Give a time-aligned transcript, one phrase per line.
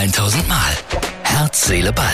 [0.00, 0.72] 1000 Mal.
[1.24, 2.06] Herz, Seele, Ball.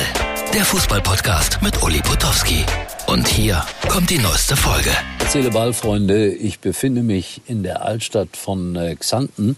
[0.53, 2.65] Der Fußballpodcast mit Uli Potowski.
[3.07, 4.91] Und hier kommt die neueste Folge.
[5.29, 6.35] Seele, Ball, Freunde.
[6.35, 9.55] Ich befinde mich in der Altstadt von äh, Xanten,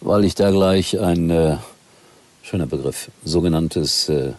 [0.00, 1.58] weil ich da gleich ein äh,
[2.42, 4.32] schöner Begriff, sogenanntes äh,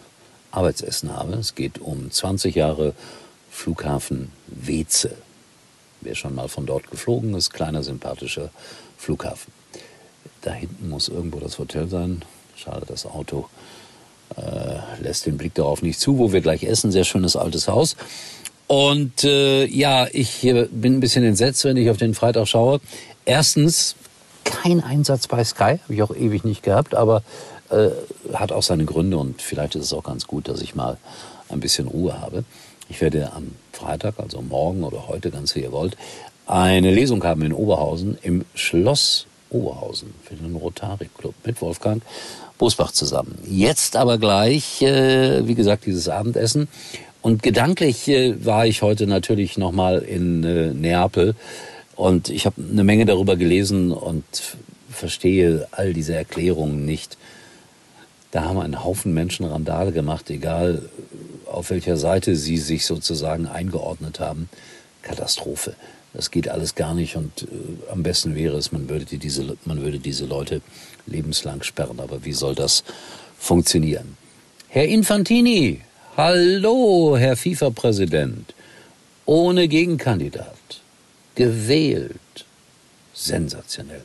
[0.50, 1.34] Arbeitsessen habe.
[1.34, 2.92] Es geht um 20 Jahre
[3.52, 5.14] Flughafen Weze.
[6.00, 8.50] Wer schon mal von dort geflogen ist, kleiner sympathischer
[8.96, 9.52] Flughafen.
[10.42, 12.24] Da hinten muss irgendwo das Hotel sein.
[12.58, 13.46] Schade, das Auto
[14.36, 16.90] äh, lässt den Blick darauf nicht zu, wo wir gleich essen.
[16.90, 17.96] Sehr schönes altes Haus.
[18.66, 22.80] Und äh, ja, ich bin ein bisschen entsetzt, wenn ich auf den Freitag schaue.
[23.24, 23.94] Erstens,
[24.44, 27.22] kein Einsatz bei Sky, habe ich auch ewig nicht gehabt, aber
[27.70, 27.90] äh,
[28.34, 30.98] hat auch seine Gründe und vielleicht ist es auch ganz gut, dass ich mal
[31.48, 32.44] ein bisschen Ruhe habe.
[32.88, 35.96] Ich werde am Freitag, also morgen oder heute, ganz wie ihr wollt,
[36.46, 42.02] eine Lesung haben in Oberhausen im Schloss Oberhausen für den Rotary Club mit Wolfgang
[42.58, 43.38] Bosbach zusammen.
[43.46, 46.68] Jetzt aber gleich, äh, wie gesagt, dieses Abendessen.
[47.22, 51.34] Und gedanklich äh, war ich heute natürlich nochmal in äh, Neapel
[51.96, 54.24] und ich habe eine Menge darüber gelesen und
[54.90, 57.18] verstehe all diese Erklärungen nicht.
[58.30, 60.82] Da haben einen Haufen Menschen Randale gemacht, egal
[61.46, 64.48] auf welcher Seite sie sich sozusagen eingeordnet haben.
[65.02, 65.74] Katastrophe.
[66.14, 69.56] Das geht alles gar nicht und äh, am besten wäre es, man würde, die, diese,
[69.64, 70.62] man würde diese Leute
[71.06, 72.00] lebenslang sperren.
[72.00, 72.82] Aber wie soll das
[73.38, 74.16] funktionieren?
[74.68, 75.82] Herr Infantini,
[76.16, 78.54] hallo, Herr FIFA-Präsident,
[79.26, 80.80] ohne Gegenkandidat,
[81.34, 82.46] gewählt,
[83.14, 84.02] sensationell.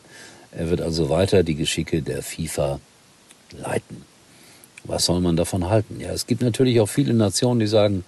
[0.51, 2.79] Er wird also weiter die Geschicke der FIFA
[3.57, 4.03] leiten.
[4.83, 5.99] Was soll man davon halten?
[5.99, 8.03] Ja, es gibt natürlich auch viele Nationen, die sagen,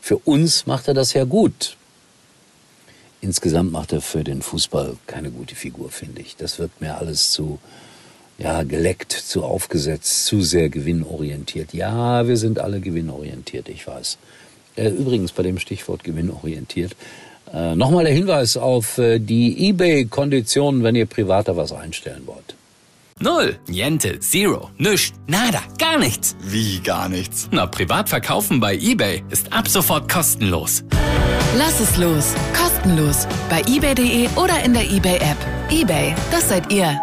[0.00, 1.76] für uns macht er das ja gut.
[3.20, 6.36] Insgesamt macht er für den Fußball keine gute Figur, finde ich.
[6.36, 7.58] Das wird mir alles zu,
[8.38, 11.74] ja, geleckt, zu aufgesetzt, zu sehr gewinnorientiert.
[11.74, 14.18] Ja, wir sind alle gewinnorientiert, ich weiß.
[14.76, 16.94] Äh, übrigens bei dem Stichwort gewinnorientiert.
[17.52, 22.54] Äh, Nochmal der Hinweis auf äh, die eBay-Konditionen, wenn ihr privater was einstellen wollt.
[23.20, 26.36] Null, niente, zero, nüscht, nada, gar nichts.
[26.40, 27.48] Wie gar nichts?
[27.50, 30.84] Na, privat verkaufen bei eBay ist ab sofort kostenlos.
[31.56, 32.34] Lass es los.
[32.78, 33.26] Kostenlos.
[33.50, 35.36] Bei eBay.de oder in der eBay-App.
[35.70, 36.96] eBay, das seid ihr.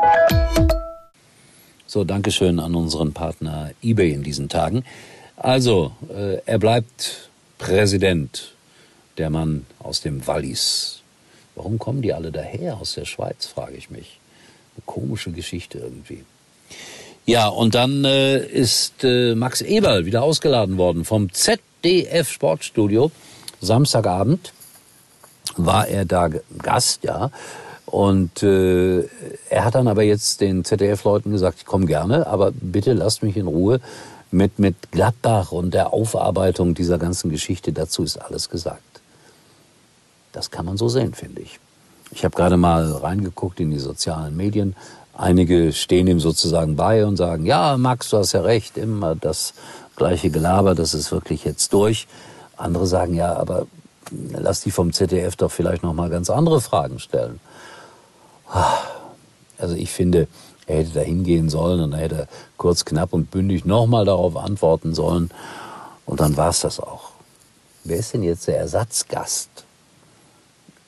[1.86, 4.86] So, Dankeschön an unseren Partner eBay in diesen Tagen.
[5.36, 8.54] Also, äh, er bleibt Präsident,
[9.18, 11.02] der Mann aus dem Wallis.
[11.56, 14.20] Warum kommen die alle daher aus der Schweiz, frage ich mich.
[14.76, 16.24] Eine komische Geschichte irgendwie.
[17.26, 23.12] Ja, und dann äh, ist äh, Max Eberl wieder ausgeladen worden vom ZDF Sportstudio
[23.62, 24.54] Samstagabend
[25.58, 26.30] war er da
[26.62, 27.32] Gast, ja.
[27.86, 29.08] Und äh,
[29.50, 33.38] er hat dann aber jetzt den ZDF-Leuten gesagt, ich komme gerne, aber bitte lasst mich
[33.38, 33.80] in Ruhe
[34.32, 37.72] mit, mit Gladbach und der Aufarbeitung dieser ganzen Geschichte.
[37.72, 38.82] Dazu ist alles gesagt.
[40.34, 41.60] Das kann man so sehen, finde ich.
[42.12, 44.76] Ich habe gerade mal reingeguckt in die sozialen Medien.
[45.18, 49.54] Einige stehen ihm sozusagen bei und sagen, ja, Max, du hast ja recht, immer das
[49.96, 52.08] gleiche Gelaber, das ist wirklich jetzt durch.
[52.58, 53.68] Andere sagen ja, aber
[54.12, 57.40] lass die vom ZDF doch vielleicht noch mal ganz andere Fragen stellen.
[59.58, 60.28] Also ich finde,
[60.68, 62.28] er hätte da hingehen sollen und er hätte
[62.58, 65.30] kurz, knapp und bündig noch mal darauf antworten sollen.
[66.06, 67.12] Und dann war es das auch.
[67.84, 69.50] Wer ist denn jetzt der Ersatzgast?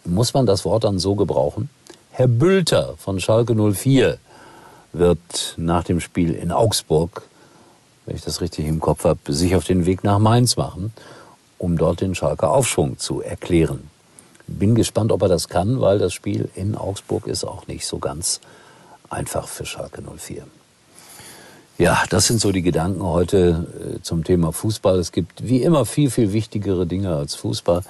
[0.05, 1.69] Muss man das Wort dann so gebrauchen?
[2.11, 4.17] Herr Bülter von Schalke 04
[4.94, 7.23] wird nach dem Spiel in Augsburg,
[8.05, 10.94] wenn ich das richtig im Kopf habe, sich auf den Weg nach Mainz machen
[11.57, 13.90] um dort den Schalker Aufschwung zu erklären.
[14.47, 18.00] Bin gespannt, ob er das kann, weil das Spiel in Augsburg ist auch nicht so
[18.00, 18.40] ganz
[19.09, 20.44] einfach für Schalke 04.
[21.78, 24.97] Ja, das sind so die Gedanken heute äh, zum Thema Fußball.
[24.97, 27.84] Es gibt wie immer viel, viel wichtigere Dinge als Fußball.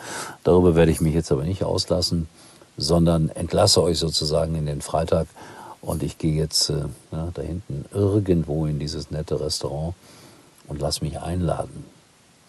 [0.43, 2.27] Darüber werde ich mich jetzt aber nicht auslassen,
[2.75, 5.27] sondern entlasse euch sozusagen in den Freitag.
[5.79, 6.83] Und ich gehe jetzt äh,
[7.13, 9.95] ja, da hinten irgendwo in dieses nette Restaurant
[10.67, 11.85] und lass mich einladen.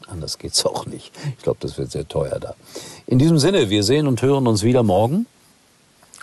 [0.08, 1.12] Anders geht's auch nicht.
[1.36, 2.54] Ich glaube, das wird sehr teuer da.
[3.06, 5.26] In diesem Sinne, wir sehen und hören uns wieder morgen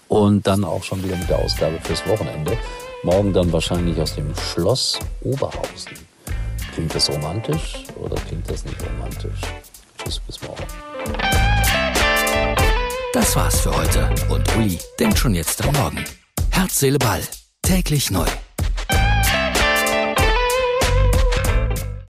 [0.08, 2.58] und dann auch schon wieder mit der Ausgabe fürs Wochenende.
[3.04, 5.94] Morgen dann wahrscheinlich aus dem Schloss Oberhausen.
[6.74, 9.42] Klingt das romantisch oder klingt das nicht romantisch?
[9.98, 10.66] Tschüss, bis morgen.
[13.14, 16.04] Das war's für heute und Uli denkt schon jetzt am Morgen.
[16.50, 17.22] Herz, Seele, Ball.
[17.62, 18.26] Täglich neu.